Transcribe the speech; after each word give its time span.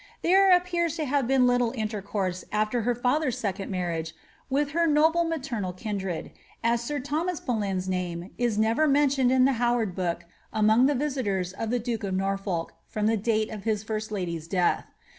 There 0.23 0.51
appears 0.51 0.95
to 0.95 1.05
have 1.05 1.27
been 1.27 1.43
litUe 1.43 1.75
intercourse, 1.75 2.43
after 2.51 2.81
her 2.81 2.95
father^s 2.95 3.35
second 3.35 3.69
marriage, 3.69 4.15
with 4.49 4.71
her 4.71 4.87
noble 4.87 5.23
maternal 5.25 5.73
kindred, 5.73 6.31
as 6.63 6.81
sir 6.81 6.97
Thomas 6.99 7.39
Boleyn's 7.39 7.87
name 7.87 8.31
is 8.39 8.57
never 8.57 8.87
mentioned 8.87 9.31
in 9.31 9.45
the 9.45 9.53
Howard 9.61 9.93
book 9.95 10.25
among 10.51 10.87
the 10.87 10.95
visitors 10.95 11.51
to 11.53 11.67
tiie 11.67 11.83
duke 11.83 12.03
of 12.03 12.15
Norfolk 12.15 12.73
from 12.87 13.05
the 13.05 13.15
date 13.15 13.51
of 13.51 13.61
hii 13.63 13.85
first 13.85 14.11
lady's 14.11 14.47
death. 14.47 14.87